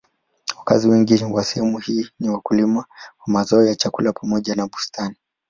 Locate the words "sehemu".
1.43-1.77